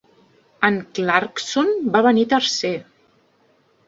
[0.69, 2.73] En Clarkson va venir tercer.